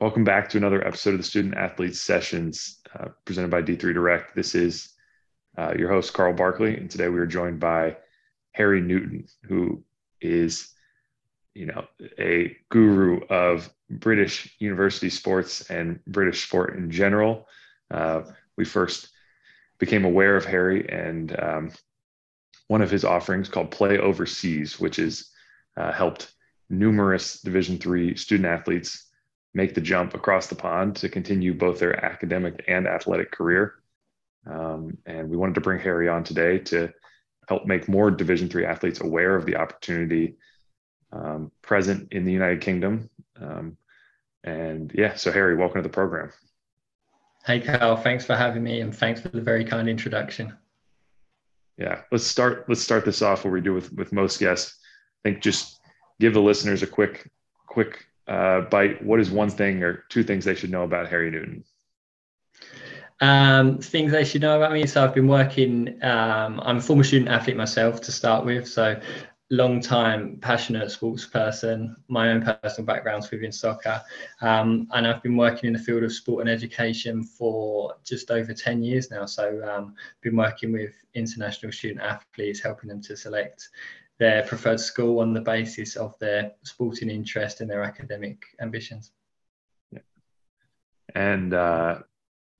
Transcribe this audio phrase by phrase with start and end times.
[0.00, 4.34] Welcome back to another episode of the Student Athletes Sessions uh, presented by D3 Direct.
[4.34, 4.92] This is
[5.56, 7.96] uh, your host, Carl Barkley, and today we are joined by
[8.50, 9.84] Harry Newton, who
[10.20, 10.68] is,
[11.54, 11.86] you know,
[12.18, 17.46] a guru of British university sports and British sport in general.
[17.88, 18.22] Uh,
[18.56, 19.10] we first
[19.78, 21.70] became aware of Harry and um,
[22.66, 25.30] one of his offerings called Play Overseas, which has
[25.76, 26.32] uh, helped
[26.68, 29.04] numerous Division three student athletes
[29.54, 33.74] make the jump across the pond to continue both their academic and athletic career.
[34.46, 36.92] Um, and we wanted to bring Harry on today to
[37.48, 40.36] help make more Division three athletes aware of the opportunity
[41.12, 43.08] um, present in the United Kingdom.
[43.40, 43.76] Um,
[44.42, 46.30] and yeah, so Harry, welcome to the program.
[47.46, 47.96] Hey, Carl.
[47.96, 50.54] Thanks for having me, and thanks for the very kind introduction.
[51.78, 52.68] Yeah, let's start.
[52.68, 54.78] Let's start this off where we do with with most guests.
[55.24, 55.80] I think just
[56.20, 57.30] give the listeners a quick
[57.66, 59.04] quick uh, bite.
[59.04, 61.64] What is one thing or two things they should know about Harry Newton?
[63.20, 64.86] Um, things they should know about me.
[64.86, 66.02] So I've been working.
[66.02, 68.68] Um, I'm a former student athlete myself to start with.
[68.68, 69.00] So
[69.50, 71.94] long time passionate sports person.
[72.08, 74.02] My own personal background's within soccer,
[74.40, 78.52] um, and I've been working in the field of sport and education for just over
[78.52, 79.26] ten years now.
[79.26, 83.68] So um, been working with international student athletes, helping them to select
[84.18, 89.12] their preferred school on the basis of their sporting interest and their academic ambitions.
[89.90, 90.00] Yeah.
[91.14, 91.98] And uh,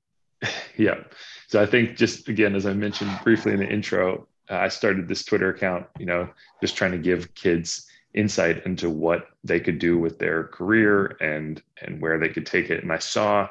[0.77, 1.05] yeah,
[1.49, 5.09] so I think just again, as I mentioned briefly in the intro, uh, I started
[5.09, 6.29] this Twitter account, you know,
[6.61, 11.63] just trying to give kids insight into what they could do with their career and
[11.83, 12.83] and where they could take it.
[12.83, 13.49] And I saw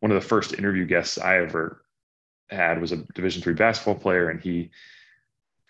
[0.00, 1.84] one of the first interview guests I ever
[2.50, 4.70] had was a Division three basketball player, and he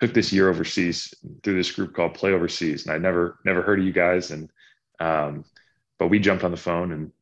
[0.03, 1.15] took this year overseas
[1.45, 4.51] through this group called Play Overseas, and I never never heard of you guys, and
[4.99, 5.45] um,
[5.97, 7.13] but we jumped on the phone and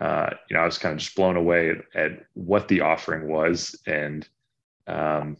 [0.00, 3.28] uh, you know I was kind of just blown away at, at what the offering
[3.28, 3.78] was.
[3.86, 4.26] And
[4.86, 5.36] um,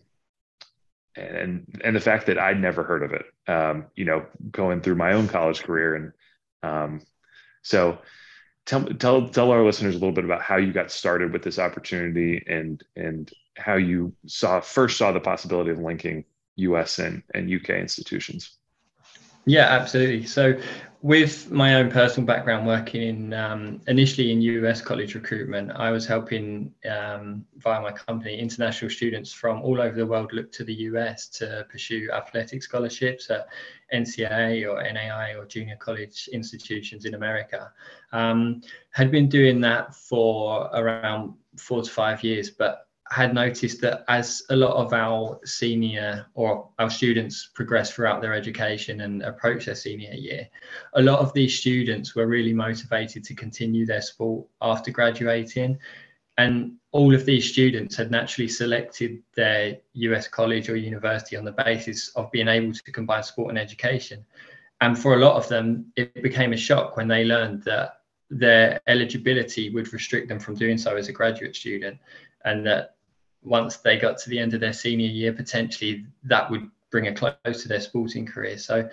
[1.16, 4.96] and and the fact that I'd never heard of it, um, you know, going through
[4.96, 6.12] my own college career, and
[6.62, 7.00] um,
[7.62, 7.96] so
[8.66, 11.58] tell tell tell our listeners a little bit about how you got started with this
[11.58, 17.52] opportunity and and how you saw first saw the possibility of linking US and, and
[17.52, 18.58] UK institutions.
[19.46, 20.26] Yeah, absolutely.
[20.26, 20.58] So,
[21.02, 26.06] with my own personal background working in um, initially in US college recruitment, I was
[26.06, 30.72] helping um, via my company international students from all over the world look to the
[30.88, 33.48] US to pursue athletic scholarships at
[33.92, 37.70] NCAA or NAIA or junior college institutions in America.
[38.12, 44.04] Um, had been doing that for around four to five years, but had noticed that
[44.08, 49.66] as a lot of our senior or our students progress throughout their education and approach
[49.66, 50.48] their senior year,
[50.94, 55.78] a lot of these students were really motivated to continue their sport after graduating.
[56.38, 61.52] And all of these students had naturally selected their US college or university on the
[61.52, 64.24] basis of being able to combine sport and education.
[64.80, 68.80] And for a lot of them, it became a shock when they learned that their
[68.88, 71.96] eligibility would restrict them from doing so as a graduate student
[72.44, 72.93] and that
[73.44, 77.14] once they got to the end of their senior year, potentially that would bring a
[77.14, 78.58] close to their sporting career.
[78.58, 78.88] So,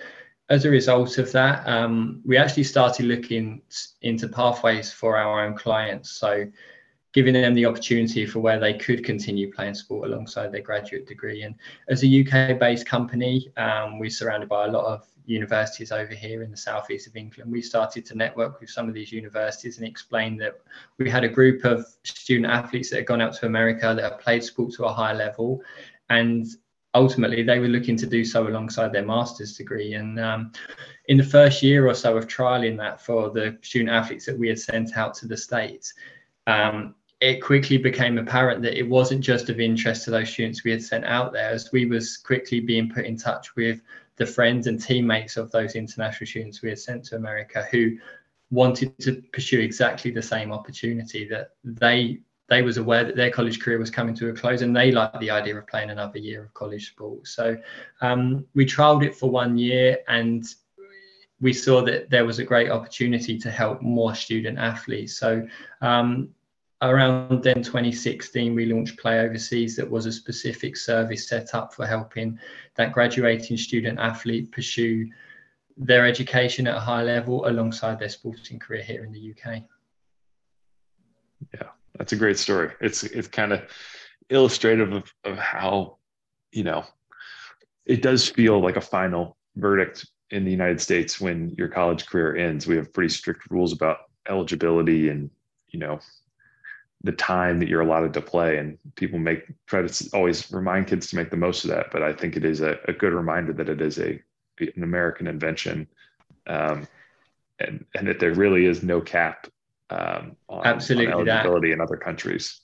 [0.50, 3.62] as a result of that, um, we actually started looking
[4.02, 6.12] into pathways for our own clients.
[6.12, 6.46] So,
[7.14, 11.44] giving them the opportunity for where they could continue playing sport alongside their graduate degree.
[11.44, 11.56] And
[11.90, 16.44] as a UK based company, um, we're surrounded by a lot of universities over here
[16.44, 19.88] in the southeast of England, we started to network with some of these universities and
[19.88, 20.60] explain that
[20.98, 24.20] we had a group of student athletes that had gone out to America that have
[24.20, 25.62] played sport to a high level,
[26.10, 26.48] and
[26.94, 29.94] ultimately they were looking to do so alongside their master's degree.
[29.94, 30.52] And um,
[31.08, 34.50] in the first year or so of trialing that for the student athletes that we
[34.50, 35.94] had sent out to the states.
[36.48, 40.72] Um, it quickly became apparent that it wasn't just of interest to those students we
[40.72, 43.80] had sent out there as we was quickly being put in touch with
[44.18, 47.96] the friends and teammates of those international students we had sent to America who
[48.50, 52.20] wanted to pursue exactly the same opportunity that they
[52.50, 55.18] they was aware that their college career was coming to a close and they liked
[55.22, 57.26] the idea of playing another year of college sport.
[57.26, 57.56] So
[58.02, 60.44] um, we trialed it for one year and
[61.40, 65.18] we saw that there was a great opportunity to help more student athletes.
[65.18, 65.48] So
[65.80, 66.28] um,
[66.82, 71.86] around then 2016 we launched play overseas that was a specific service set up for
[71.86, 72.38] helping
[72.76, 75.08] that graduating student athlete pursue
[75.78, 79.62] their education at a high level alongside their sporting career here in the uk
[81.54, 81.70] yeah
[82.02, 82.72] that's a great story.
[82.80, 83.62] It's it's kind of
[84.30, 85.98] illustrative of, of how
[86.52, 86.84] you know
[87.86, 92.36] it does feel like a final verdict in the united states when your college career
[92.38, 92.66] ends.
[92.66, 93.98] We have pretty strict rules about
[94.28, 95.30] eligibility and
[95.70, 96.00] you know
[97.04, 101.08] the time that you're allotted to play and people make try to always remind kids
[101.08, 103.54] to make the most of that but i think it is a, a good reminder
[103.54, 104.22] that it is a
[104.60, 105.88] an american invention
[106.48, 106.88] um,
[107.60, 109.48] and and that there really is no cap
[109.90, 111.74] um, on, absolutely on eligibility that.
[111.76, 112.62] in other countries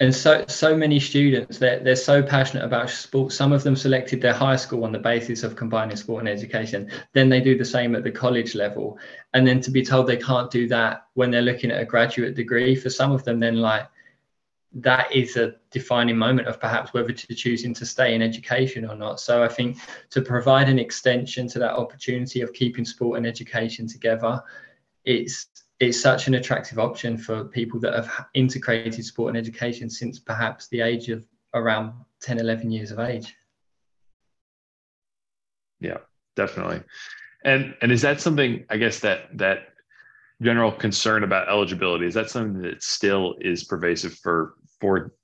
[0.00, 4.20] and so so many students they're, they're so passionate about sport some of them selected
[4.20, 6.90] their high school on the basis of combining sport and education.
[7.14, 8.98] Then they do the same at the college level.
[9.34, 12.34] And then to be told they can't do that when they're looking at a graduate
[12.34, 13.88] degree for some of them then like
[14.74, 18.94] that is a defining moment of perhaps whether to choosing to stay in education or
[18.94, 19.18] not.
[19.18, 19.78] So i think
[20.10, 24.42] to provide an extension to that opportunity of keeping sport and education together
[25.04, 25.46] it's
[25.80, 30.68] it's such an attractive option for people that have integrated sport and education since perhaps
[30.68, 33.34] the age of around 10 11 years of age.
[35.80, 35.98] Yeah
[36.38, 36.80] definitely.
[37.44, 39.58] And and is that something i guess that that
[40.40, 45.14] general concern about eligibility is that something that still is pervasive for for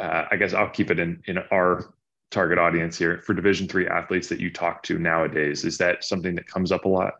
[0.00, 1.94] uh, i guess i'll keep it in in our
[2.30, 6.34] target audience here for division three athletes that you talk to nowadays is that something
[6.34, 7.14] that comes up a lot?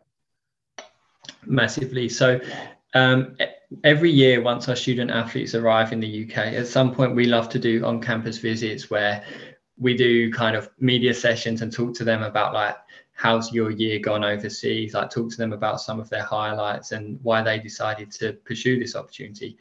[1.45, 2.09] Massively.
[2.09, 2.39] So
[2.93, 3.37] um,
[3.83, 7.49] every year, once our student athletes arrive in the UK, at some point we love
[7.49, 9.23] to do on campus visits where
[9.77, 12.75] we do kind of media sessions and talk to them about like
[13.13, 17.19] how's your year gone overseas like talk to them about some of their highlights and
[17.23, 19.57] why they decided to pursue this opportunity.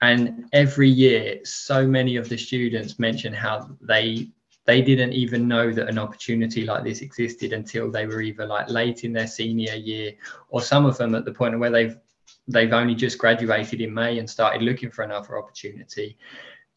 [0.00, 4.28] And every year so many of the students mention how they
[4.66, 8.68] they didn't even know that an opportunity like this existed until they were either like
[8.68, 10.12] late in their senior year
[10.50, 11.96] or some of them at the point where they've
[12.48, 16.16] they've only just graduated in May and started looking for another opportunity.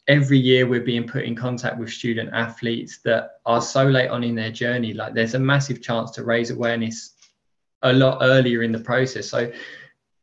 [0.06, 4.22] Every year, we're being put in contact with student athletes that are so late on
[4.22, 4.92] in their journey.
[4.92, 7.14] Like, there's a massive chance to raise awareness
[7.82, 9.28] a lot earlier in the process.
[9.28, 9.50] So,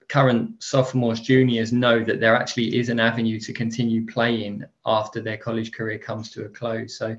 [0.07, 5.37] current sophomores, juniors know that there actually is an avenue to continue playing after their
[5.37, 6.97] college career comes to a close.
[6.97, 7.15] So,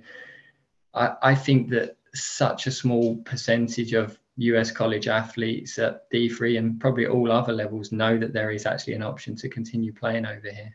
[0.94, 6.80] I, I think that such a small percentage of US college athletes at D3 and
[6.80, 10.50] probably all other levels know that there is actually an option to continue playing over
[10.50, 10.74] here.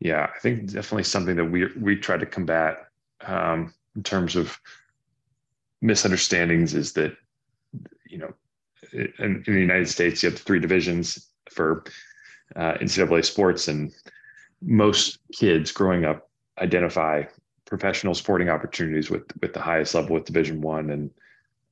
[0.00, 2.88] Yeah, I think definitely something that we we try to combat
[3.26, 4.60] um, in terms of
[5.80, 7.16] misunderstandings is that
[8.06, 8.32] you know
[8.92, 11.84] in, in, the United States you have three divisions for
[12.54, 13.92] uh, NCAA sports, and
[14.62, 17.24] most kids growing up identify
[17.64, 21.10] professional sporting opportunities with with the highest level with Division One and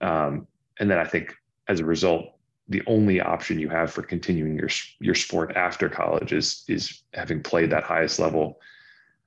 [0.00, 0.46] um,
[0.78, 1.34] and then I think
[1.68, 2.32] as a result,
[2.68, 7.42] the only option you have for continuing your your sport after college is is having
[7.42, 8.60] played that highest level.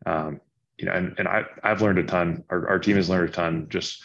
[0.06, 0.42] Um,
[0.78, 2.44] you know, and, and I I've learned a ton.
[2.50, 4.02] Our, our team has learned a ton just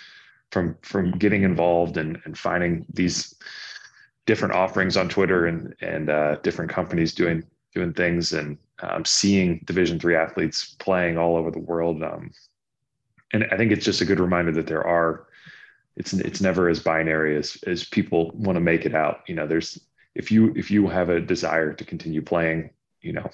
[0.51, 3.35] from from getting involved and and finding these
[4.27, 7.43] different offerings on Twitter and and uh, different companies doing
[7.75, 12.03] doing things and um, seeing Division three athletes playing all over the world.
[12.03, 12.31] Um,
[13.33, 15.27] and I think it's just a good reminder that there are
[15.97, 19.21] it's it's never as binary as as people want to make it out.
[19.27, 19.79] You know there's
[20.15, 22.71] if you if you have a desire to continue playing
[23.01, 23.31] you know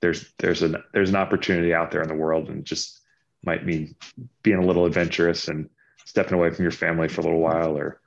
[0.00, 3.00] there's there's an there's an opportunity out there in the world and just
[3.44, 3.94] might mean
[4.42, 5.68] being a little adventurous and
[6.04, 8.00] stepping away from your family for a little while or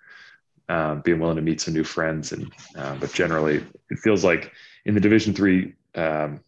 [0.67, 4.51] um, being willing to meet some new friends and uh, but generally it feels like
[4.85, 6.39] in the division three um,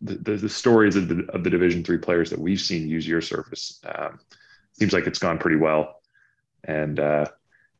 [0.00, 3.06] the, the, the, stories of the, of the division three players that we've seen use
[3.06, 4.20] your service um,
[4.72, 5.97] seems like it's gone pretty well
[6.64, 7.26] and uh,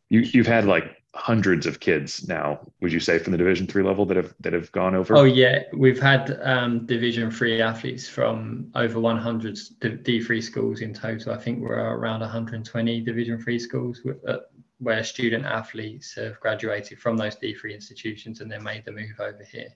[0.09, 3.83] you you've had like hundreds of kids now would you say from the division three
[3.83, 5.17] level that have that have gone over?
[5.17, 5.63] Oh yeah.
[5.73, 11.33] We've had um, division three athletes from over 100 d3 schools in total.
[11.33, 14.37] I think we're around 120 division three schools uh,
[14.79, 19.43] where student athletes have graduated from those d3 institutions and then made the move over
[19.43, 19.71] here.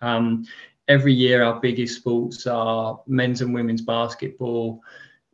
[0.00, 0.46] Um,
[0.88, 4.82] every year our biggest sports are men's and women's basketball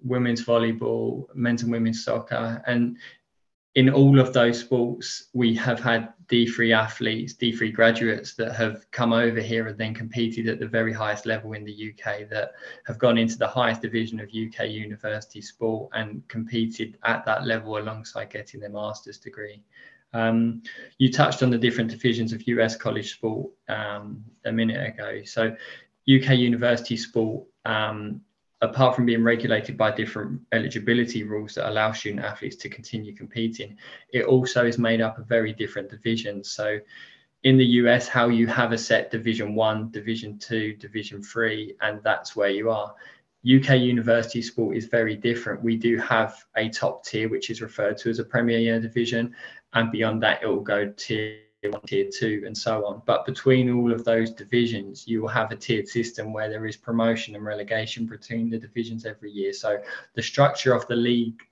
[0.04, 2.62] women's volleyball, men's and women's soccer.
[2.66, 2.98] And
[3.74, 9.12] in all of those sports, we have had D3 athletes, D3 graduates that have come
[9.12, 12.52] over here and then competed at the very highest level in the UK, that
[12.86, 17.78] have gone into the highest division of UK university sport and competed at that level
[17.78, 19.60] alongside getting their master's degree.
[20.12, 20.62] Um,
[20.98, 25.22] you touched on the different divisions of US college sport um, a minute ago.
[25.24, 25.56] So,
[26.06, 28.20] UK university sport um,
[28.70, 33.76] apart from being regulated by different eligibility rules that allow student athletes to continue competing,
[34.12, 36.50] it also is made up of very different divisions.
[36.50, 36.78] So
[37.42, 42.00] in the US, how you have a set division one, division two, division three, and
[42.02, 42.94] that's where you are.
[43.44, 45.62] UK university sport is very different.
[45.62, 49.34] We do have a top tier, which is referred to as a Premier Year division,
[49.74, 51.40] and beyond that, it will go tier
[51.70, 53.02] one, tier two, and so on.
[53.06, 56.76] But between all of those divisions, you will have a tiered system where there is
[56.76, 59.52] promotion and relegation between the divisions every year.
[59.52, 59.80] So
[60.14, 61.42] the structure of the league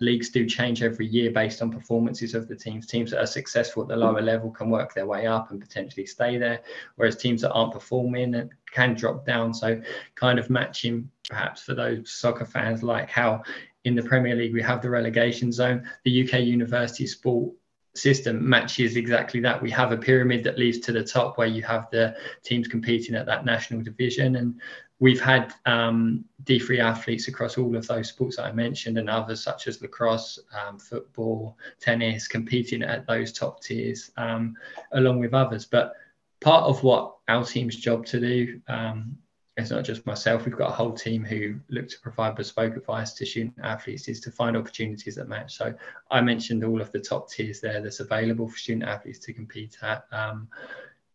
[0.00, 2.86] leagues do change every year based on performances of the teams.
[2.86, 6.06] Teams that are successful at the lower level can work their way up and potentially
[6.06, 6.60] stay there,
[6.96, 9.54] whereas teams that aren't performing can drop down.
[9.54, 9.80] So,
[10.14, 13.42] kind of matching perhaps for those soccer fans, like how
[13.84, 17.52] in the Premier League we have the relegation zone, the UK university sport
[17.94, 19.60] system matches exactly that.
[19.60, 23.14] We have a pyramid that leads to the top where you have the teams competing
[23.14, 24.36] at that national division.
[24.36, 24.60] And
[24.98, 29.42] we've had um, D3 athletes across all of those sports that I mentioned and others
[29.42, 34.54] such as lacrosse, um, football, tennis, competing at those top tiers um,
[34.92, 35.66] along with others.
[35.66, 35.92] But
[36.40, 39.16] part of what our team's job to do um,
[39.62, 40.44] it's not just myself.
[40.44, 44.20] We've got a whole team who look to provide bespoke advice to student athletes is
[44.20, 45.56] to find opportunities that match.
[45.56, 45.74] So
[46.10, 49.78] I mentioned all of the top tiers there that's available for student athletes to compete
[49.82, 50.04] at.
[50.12, 50.48] Um,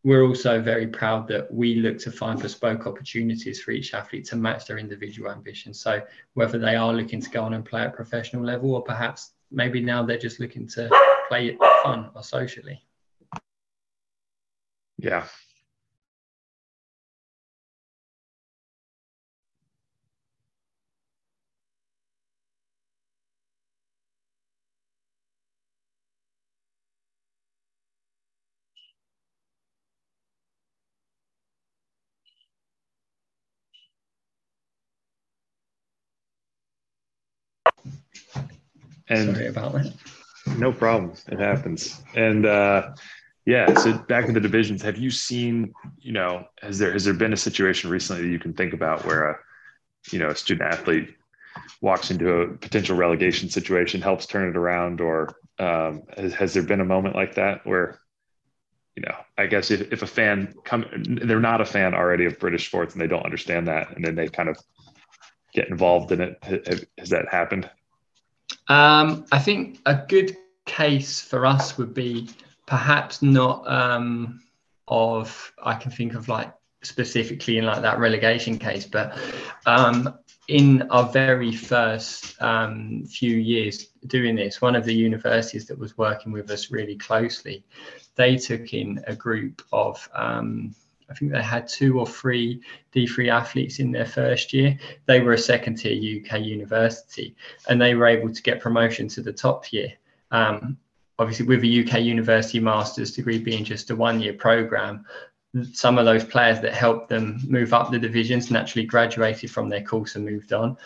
[0.04, 4.36] we're also very proud that we look to find bespoke opportunities for each athlete to
[4.36, 5.80] match their individual ambitions.
[5.80, 6.02] So
[6.34, 9.82] whether they are looking to go on and play at professional level, or perhaps maybe
[9.82, 10.90] now they're just looking to
[11.28, 12.82] play it fun or socially.
[14.98, 15.26] Yeah,
[39.10, 39.94] And Sorry about that.
[40.58, 41.14] No problem.
[41.28, 42.02] It happens.
[42.16, 42.92] And uh,
[43.46, 44.82] yeah, so back to the divisions.
[44.82, 48.40] Have you seen, you know, has there has there been a situation recently that you
[48.40, 49.38] can think about where a,
[50.12, 51.16] you know, a student athlete
[51.82, 56.64] walks into a potential relegation situation, helps turn it around, or um, has, has there
[56.64, 58.00] been a moment like that where,
[58.96, 60.86] you know, I guess if, if a fan come,
[61.24, 64.16] they're not a fan already of British sports and they don't understand that, and then
[64.16, 64.58] they kind of
[65.54, 66.88] get involved in it.
[66.98, 67.70] Has that happened?
[68.68, 72.30] Um, I think a good case for us would be
[72.66, 74.42] perhaps not um,
[74.88, 79.18] of I can think of like specifically in like that relegation case, but
[79.66, 85.78] um, in our very first um, few years doing this, one of the universities that
[85.78, 87.66] was working with us really closely,
[88.16, 90.76] they took in a group of um,
[91.10, 92.62] I think they had two or three
[92.94, 94.78] D3 athletes in their first year.
[95.06, 97.36] They were a second tier UK university
[97.70, 99.94] and they were able to get promotion to the top tier.
[100.32, 100.78] Um,
[101.18, 105.06] obviously, with a UK university master's degree being just a one year program,
[105.74, 109.82] some of those players that helped them move up the divisions naturally graduated from their
[109.82, 110.78] course and moved on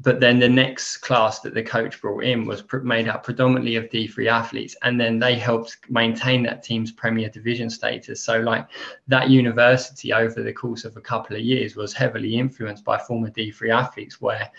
[0.00, 3.88] but then the next class that the coach brought in was made up predominantly of
[3.90, 8.22] D3 athletes, and then they helped maintain that team's Premier Division status.
[8.22, 8.66] So, like
[9.06, 13.30] that university over the course of a couple of years was heavily influenced by former
[13.30, 14.50] D3 athletes, where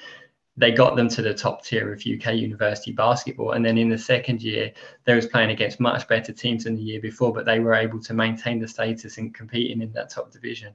[0.57, 3.51] they got them to the top tier of UK university basketball.
[3.51, 4.71] And then in the second year,
[5.03, 7.99] they was playing against much better teams than the year before, but they were able
[8.03, 10.73] to maintain the status and competing in that top division.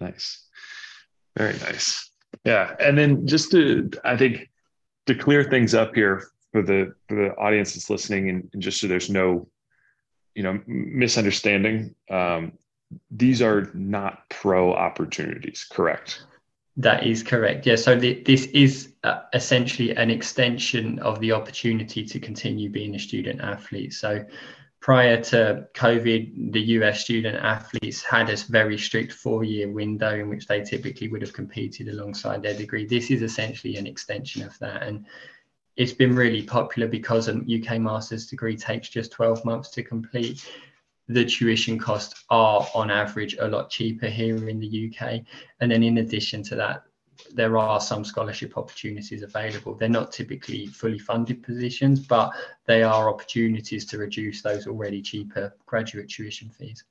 [0.00, 0.46] Nice.
[1.36, 2.11] Very nice.
[2.44, 4.50] Yeah, and then just to, I think,
[5.06, 8.80] to clear things up here for the for the audience that's listening, and, and just
[8.80, 9.48] so there's no,
[10.34, 11.94] you know, misunderstanding.
[12.10, 12.52] Um,
[13.10, 16.24] these are not pro opportunities, correct?
[16.76, 17.66] That is correct.
[17.66, 17.76] Yeah.
[17.76, 22.98] So the, this is uh, essentially an extension of the opportunity to continue being a
[22.98, 23.92] student athlete.
[23.92, 24.24] So
[24.82, 30.28] prior to COVID, the US student athletes had a very strict four year window in
[30.28, 32.84] which they typically would have competed alongside their degree.
[32.84, 34.82] This is essentially an extension of that.
[34.82, 35.06] And
[35.76, 40.50] it's been really popular because a UK master's degree takes just 12 months to complete.
[41.06, 45.20] The tuition costs are on average a lot cheaper here in the UK.
[45.60, 46.82] And then in addition to that,
[47.34, 49.74] there are some scholarship opportunities available.
[49.74, 52.32] They're not typically fully funded positions, but
[52.66, 56.84] they are opportunities to reduce those already cheaper graduate tuition fees.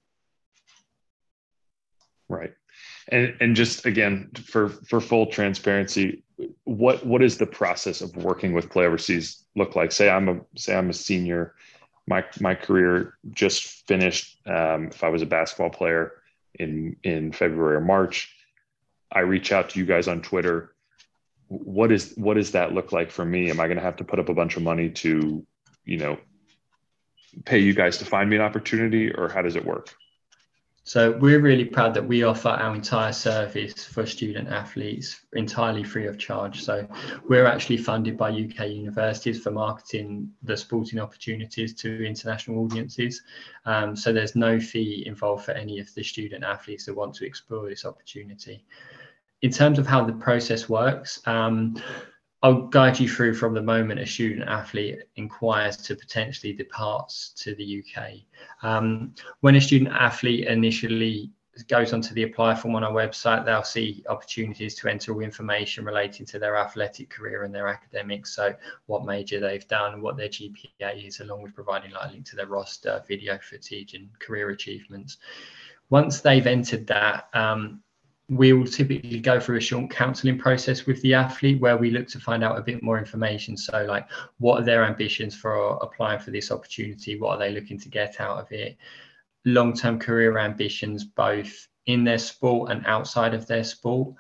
[2.30, 2.54] Right.
[3.10, 6.24] And and just again for for full transparency,
[6.64, 9.92] what what is the process of working with Play Overseas look like?
[9.92, 11.56] Say I'm a say I'm a senior,
[12.08, 14.38] my my career just finished.
[14.48, 16.14] Um, if I was a basketball player
[16.56, 18.34] in in February or March,
[19.12, 20.74] I reach out to you guys on Twitter.
[21.48, 23.50] What is what does that look like for me?
[23.50, 25.46] Am I going to have to put up a bunch of money to,
[25.86, 26.18] you know,
[27.46, 29.94] pay you guys to find me an opportunity, or how does it work?
[30.84, 36.08] So we're really proud that we offer our entire service for student athletes entirely free
[36.08, 36.64] of charge.
[36.64, 36.88] So
[37.30, 43.22] we're actually funded by UK universities for marketing the sporting opportunities to international audiences.
[43.66, 47.28] Um, so there's no fee involved for any of the student athletes that want to
[47.28, 48.66] explore this opportunity.
[49.42, 51.82] In terms of how the process works, um,
[52.44, 57.54] I'll guide you through from the moment a student athlete inquires to potentially departs to
[57.56, 58.14] the UK.
[58.64, 61.32] Um, when a student athlete initially
[61.68, 65.86] goes onto the apply form on our website, they'll see opportunities to enter all information
[65.86, 68.36] relating to their athletic career and their academics.
[68.36, 68.56] So,
[68.86, 72.36] what major they've done, what their GPA is, along with providing like a link to
[72.36, 75.18] their roster, video footage, and career achievements.
[75.90, 77.84] Once they've entered that, um,
[78.32, 82.08] we will typically go through a short counseling process with the athlete where we look
[82.08, 83.58] to find out a bit more information.
[83.58, 84.08] So, like,
[84.38, 87.20] what are their ambitions for applying for this opportunity?
[87.20, 88.78] What are they looking to get out of it?
[89.44, 94.16] Long term career ambitions, both in their sport and outside of their sport.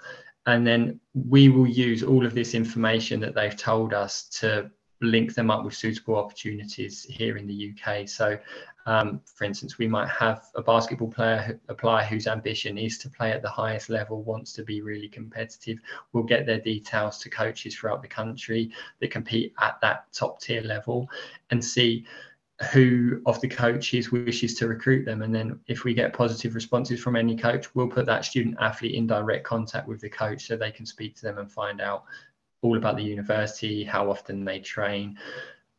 [0.45, 4.69] And then we will use all of this information that they've told us to
[5.01, 8.07] link them up with suitable opportunities here in the UK.
[8.07, 8.37] So
[8.85, 13.31] um, for instance, we might have a basketball player apply whose ambition is to play
[13.31, 15.79] at the highest level, wants to be really competitive.
[16.13, 20.61] We'll get their details to coaches throughout the country that compete at that top tier
[20.61, 21.09] level
[21.51, 22.05] and see
[22.71, 25.23] who of the coaches wishes to recruit them.
[25.23, 28.93] And then if we get positive responses from any coach, we'll put that student athlete
[28.93, 32.03] in direct contact with the coach so they can speak to them and find out
[32.61, 35.17] all about the university, how often they train,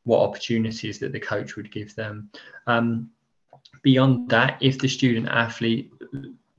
[0.05, 2.31] what opportunities that the coach would give them.
[2.67, 3.11] Um,
[3.83, 5.93] beyond that, if the student athlete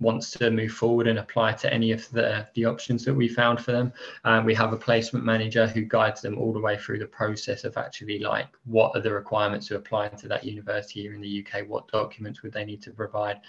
[0.03, 3.59] wants to move forward and apply to any of the, the options that we found
[3.59, 3.91] for them.
[4.25, 7.63] Um, we have a placement manager who guides them all the way through the process
[7.63, 11.45] of actually like what are the requirements to apply to that university here in the
[11.45, 13.39] UK, what documents would they need to provide,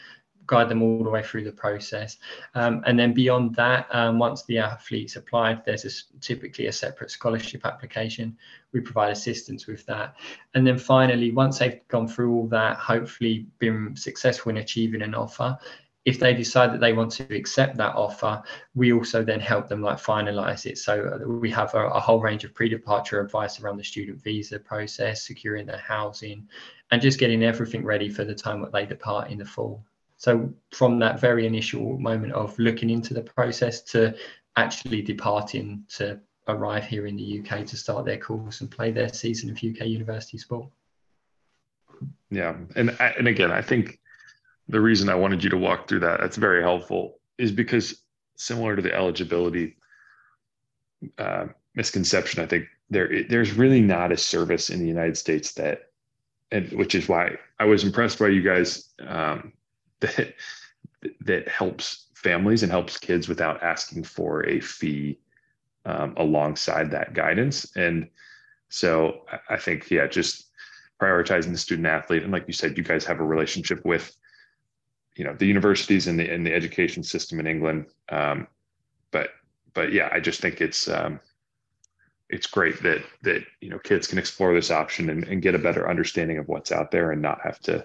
[0.46, 2.18] guide them all the way through the process.
[2.54, 7.10] Um, and then beyond that, um, once the athlete's applied, there's a, typically a separate
[7.10, 8.36] scholarship application.
[8.72, 10.14] We provide assistance with that.
[10.54, 15.14] And then finally, once they've gone through all that, hopefully been successful in achieving an
[15.14, 15.58] offer,
[16.04, 18.42] if they decide that they want to accept that offer,
[18.74, 20.76] we also then help them like finalize it.
[20.76, 24.59] So uh, we have a, a whole range of pre-departure advice around the student visa
[24.59, 26.46] process, securing their housing,
[26.90, 29.83] and just getting everything ready for the time that they depart in the fall.
[30.16, 34.14] So from that very initial moment of looking into the process to
[34.57, 39.09] actually departing to arrive here in the UK to start their course and play their
[39.09, 40.68] season of UK university sport.
[42.31, 44.00] Yeah, and and again, I think
[44.68, 48.03] the reason I wanted you to walk through that that's very helpful is because
[48.37, 49.77] similar to the eligibility
[51.18, 55.90] uh, misconception, I think there there's really not a service in the United States that,
[56.50, 59.53] and which is why I was impressed by you guys um,
[60.06, 60.34] that
[61.20, 65.18] that helps families and helps kids without asking for a fee
[65.84, 67.76] um, alongside that guidance.
[67.76, 68.08] And
[68.68, 70.50] so I think, yeah, just
[71.00, 72.22] prioritizing the student athlete.
[72.22, 74.16] And like you said, you guys have a relationship with,
[75.16, 77.86] you know, the universities and the, and the education system in England.
[78.08, 78.48] Um,
[79.10, 79.30] but,
[79.74, 81.20] but yeah, I just think it's, um,
[82.30, 85.58] it's great that, that, you know, kids can explore this option and, and get a
[85.58, 87.84] better understanding of what's out there and not have to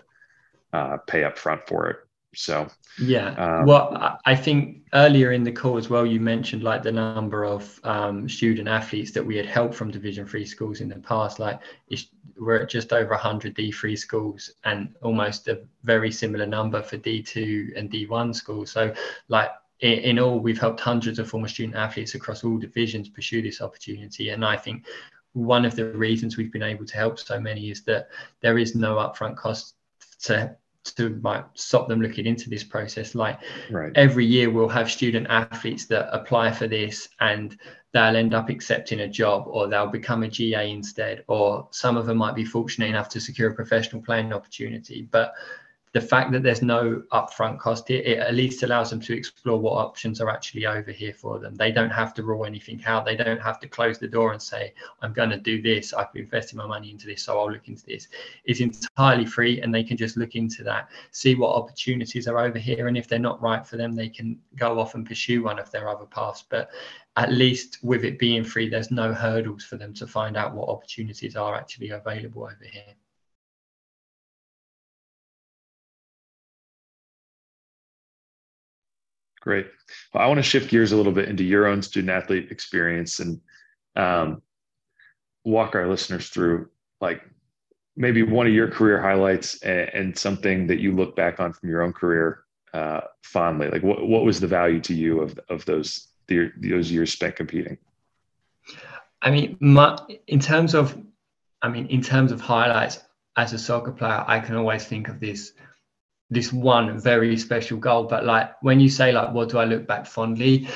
[0.71, 1.97] uh, pay up front for it.
[2.35, 2.67] So
[2.99, 6.91] yeah, um, well, I think earlier in the call as well, you mentioned like the
[6.91, 10.99] number of um, student athletes that we had helped from Division Three schools in the
[10.99, 11.39] past.
[11.39, 11.59] Like
[12.39, 17.77] we're at just over 100 D3 schools and almost a very similar number for D2
[17.77, 18.71] and D1 schools.
[18.71, 18.93] So
[19.27, 23.41] like in, in all, we've helped hundreds of former student athletes across all divisions pursue
[23.41, 24.29] this opportunity.
[24.29, 24.85] And I think
[25.33, 28.09] one of the reasons we've been able to help so many is that
[28.41, 29.75] there is no upfront cost
[30.23, 30.55] to
[30.93, 33.39] to like stop them looking into this process like
[33.71, 33.91] right.
[33.95, 37.57] every year we'll have student athletes that apply for this and
[37.93, 42.05] they'll end up accepting a job or they'll become a GA instead or some of
[42.05, 45.33] them might be fortunate enough to secure a professional playing opportunity but
[45.91, 49.59] the fact that there's no upfront cost here, it at least allows them to explore
[49.59, 51.55] what options are actually over here for them.
[51.55, 53.05] They don't have to rule anything out.
[53.05, 55.91] They don't have to close the door and say, I'm going to do this.
[55.91, 58.07] I've invested my money into this, so I'll look into this.
[58.45, 62.59] It's entirely free and they can just look into that, see what opportunities are over
[62.59, 62.87] here.
[62.87, 65.71] And if they're not right for them, they can go off and pursue one of
[65.71, 66.45] their other paths.
[66.47, 66.69] But
[67.17, 70.69] at least with it being free, there's no hurdles for them to find out what
[70.69, 72.93] opportunities are actually available over here.
[79.41, 79.67] Great.
[80.13, 83.19] Well, I want to shift gears a little bit into your own student athlete experience
[83.19, 83.39] and
[83.95, 84.41] um,
[85.45, 87.21] walk our listeners through like
[87.95, 91.69] maybe one of your career highlights and, and, something that you look back on from
[91.69, 93.69] your own career uh, fondly?
[93.69, 97.77] Like, what what was the value to you of of those those years spent competing?
[99.21, 99.97] I mean, my,
[100.27, 100.97] in terms of,
[101.61, 103.03] I mean, in terms of highlights
[103.35, 105.53] as a soccer player, I can always think of this
[106.29, 108.03] this one very special goal.
[108.03, 110.67] But like when you say like, what do I look back fondly?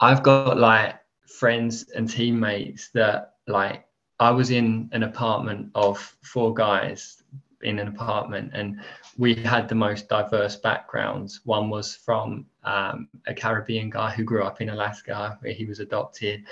[0.00, 3.86] I've got like friends and teammates that like
[4.18, 7.22] I was in an apartment of four guys
[7.62, 8.80] in an apartment and
[9.18, 11.40] we had the most diverse backgrounds.
[11.44, 15.80] One was from um, a Caribbean guy who grew up in Alaska where he was
[15.80, 16.44] adopted.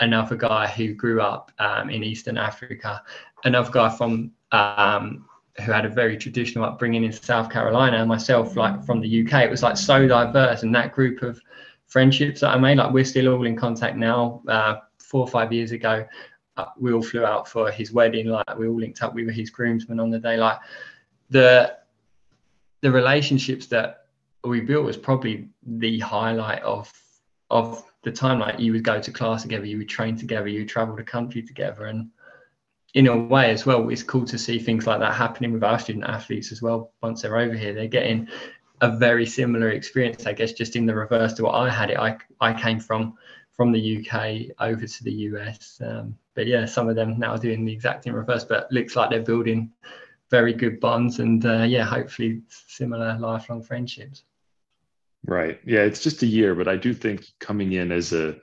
[0.00, 3.02] Another guy who grew up um, in Eastern Africa.
[3.44, 5.26] Another guy from um,
[5.60, 7.98] who had a very traditional upbringing in South Carolina.
[7.98, 10.62] And myself, like from the UK, it was like so diverse.
[10.62, 11.40] And that group of
[11.86, 14.42] friendships that I made, like we're still all in contact now.
[14.48, 16.06] Uh, four or five years ago,
[16.56, 18.26] uh, we all flew out for his wedding.
[18.26, 19.14] Like we all linked up.
[19.14, 20.36] We were his groomsmen on the day.
[20.36, 20.58] Like
[21.30, 21.76] the
[22.82, 24.06] the relationships that
[24.44, 26.92] we built was probably the highlight of
[27.50, 28.38] of the time.
[28.38, 31.02] Like you would go to class together, you would train together, you would travel the
[31.02, 32.10] country together, and
[32.94, 35.78] in a way as well, it's cool to see things like that happening with our
[35.78, 36.92] student athletes as well.
[37.02, 38.28] Once they're over here, they're getting
[38.80, 41.98] a very similar experience, I guess, just in the reverse to what I had it.
[41.98, 43.14] I I came from
[43.52, 45.80] from the UK over to the US.
[45.84, 48.96] Um, but yeah, some of them now are doing the exact in reverse, but looks
[48.96, 49.70] like they're building
[50.30, 54.22] very good bonds and uh, yeah, hopefully similar lifelong friendships.
[55.26, 55.60] Right.
[55.66, 58.36] Yeah, it's just a year, but I do think coming in as a,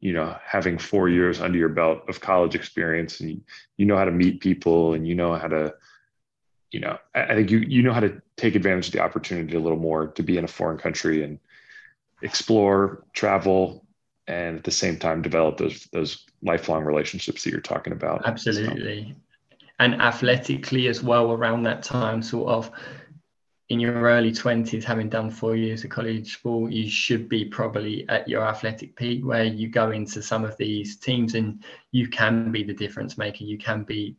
[0.00, 3.42] you know, having four years under your belt of college experience and
[3.76, 5.74] you, know how to meet people and you know how to,
[6.70, 9.56] you know, I, I think you you know how to take advantage of the opportunity
[9.56, 11.38] a little more to be in a foreign country and
[12.22, 13.84] explore, travel,
[14.26, 18.26] and at the same time develop those those lifelong relationships that you're talking about.
[18.26, 19.16] Absolutely.
[19.50, 19.56] So.
[19.80, 22.70] And athletically as well around that time, sort of
[23.68, 28.08] in your early 20s, having done four years of college sport, you should be probably
[28.08, 32.50] at your athletic peak where you go into some of these teams and you can
[32.50, 33.44] be the difference maker.
[33.44, 34.16] You can be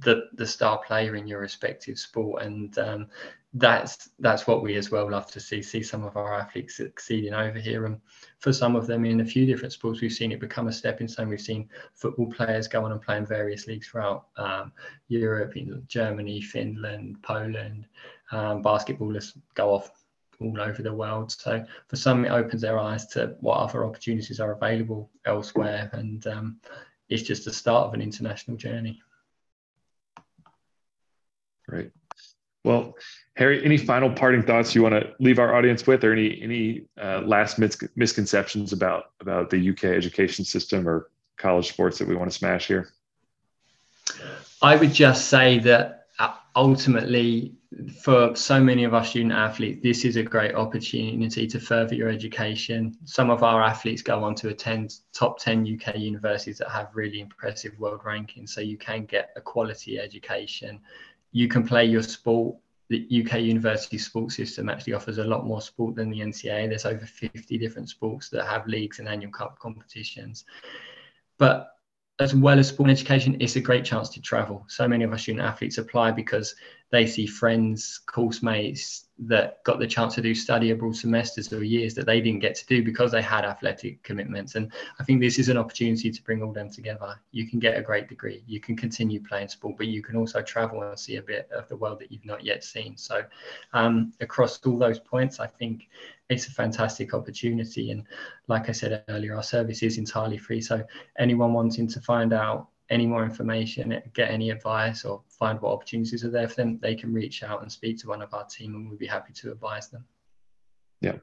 [0.00, 2.42] the, the star player in your respective sport.
[2.42, 3.08] And um,
[3.54, 7.34] that's that's what we as well love to see see some of our athletes succeeding
[7.34, 8.00] over here and
[8.38, 11.06] for some of them in a few different sports we've seen it become a stepping
[11.06, 14.72] stone we've seen football players go on and play in various leagues throughout um,
[15.08, 17.86] europe in germany finland poland
[18.32, 19.90] um, basketballers go off
[20.40, 24.40] all over the world so for some it opens their eyes to what other opportunities
[24.40, 26.58] are available elsewhere and um,
[27.08, 29.00] it's just the start of an international journey
[31.68, 31.90] Great.
[32.64, 32.94] Well,
[33.36, 36.84] Harry, any final parting thoughts you want to leave our audience with, or any any
[37.00, 42.14] uh, last mis- misconceptions about about the UK education system or college sports that we
[42.14, 42.90] want to smash here?
[44.60, 46.01] I would just say that
[46.56, 47.54] ultimately,
[48.02, 52.08] for so many of our student athletes, this is a great opportunity to further your
[52.08, 52.96] education.
[53.04, 57.20] Some of our athletes go on to attend top 10 UK universities that have really
[57.20, 60.80] impressive world rankings, so you can get a quality education
[61.32, 62.56] you can play your sport.
[62.88, 66.68] The UK university sports system actually offers a lot more sport than the NCAA.
[66.68, 70.44] There's over 50 different sports that have leagues and annual cup competitions.
[71.38, 71.70] But
[72.20, 74.64] as well as sport education, it's a great chance to travel.
[74.68, 76.54] So many of our student athletes apply because
[76.92, 81.64] they see friends, course mates that got the chance to do study abroad semesters or
[81.64, 84.56] years that they didn't get to do because they had athletic commitments.
[84.56, 87.18] And I think this is an opportunity to bring all them together.
[87.30, 90.42] You can get a great degree, you can continue playing sport, but you can also
[90.42, 92.98] travel and see a bit of the world that you've not yet seen.
[92.98, 93.24] So,
[93.72, 95.88] um, across all those points, I think
[96.28, 97.90] it's a fantastic opportunity.
[97.90, 98.04] And
[98.48, 100.60] like I said earlier, our service is entirely free.
[100.60, 100.84] So,
[101.18, 106.24] anyone wanting to find out any more information, get any advice, or find what opportunities
[106.24, 108.74] are there for them, they can reach out and speak to one of our team,
[108.74, 110.04] and we'd be happy to advise them.
[111.00, 111.16] Yeah,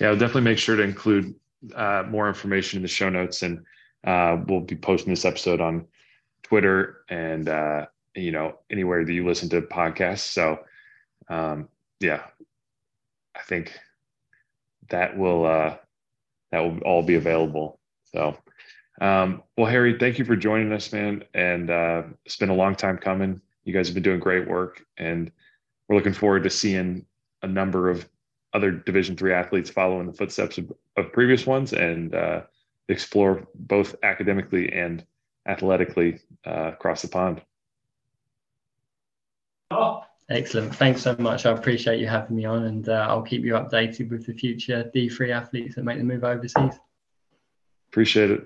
[0.00, 1.34] yeah, I'll definitely make sure to include
[1.74, 3.64] uh, more information in the show notes, and
[4.04, 5.86] uh, we'll be posting this episode on
[6.44, 10.20] Twitter and uh, you know anywhere that you listen to podcasts.
[10.20, 10.60] So,
[11.28, 12.22] um, yeah,
[13.34, 13.76] I think
[14.90, 15.76] that will uh,
[16.52, 17.80] that will all be available.
[18.04, 18.36] So
[19.00, 21.24] um, well, Harry, thank you for joining us, man.
[21.34, 23.40] And uh, it's been a long time coming.
[23.64, 25.30] You guys have been doing great work, and
[25.88, 27.04] we're looking forward to seeing
[27.42, 28.08] a number of
[28.54, 32.42] other Division three athletes follow in the footsteps of, of previous ones and uh,
[32.88, 35.04] explore both academically and
[35.46, 37.42] athletically uh, across the pond.
[39.70, 40.74] Oh, excellent.
[40.74, 41.44] Thanks so much.
[41.44, 44.90] I appreciate you having me on, and uh, I'll keep you updated with the future
[44.94, 46.78] D3 athletes that make the move overseas.
[47.88, 48.44] Appreciate it.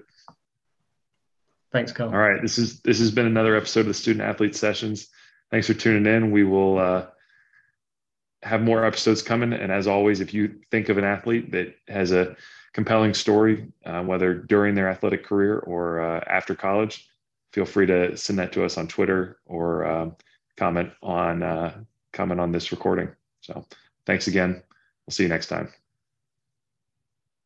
[1.73, 2.11] Thanks, Carl.
[2.11, 2.43] All right.
[2.43, 5.09] This is this has been another episode of the Student Athlete Sessions.
[5.51, 6.31] Thanks for tuning in.
[6.31, 7.07] We will uh,
[8.43, 9.53] have more episodes coming.
[9.53, 12.37] And as always, if you think of an athlete that has a
[12.73, 17.09] compelling story, uh, whether during their athletic career or uh, after college,
[17.53, 20.17] feel free to send that to us on Twitter or um,
[20.57, 21.79] comment on uh,
[22.13, 23.09] comment on this recording.
[23.41, 23.65] So
[24.07, 24.63] thanks again.
[25.07, 25.80] We'll see you next time.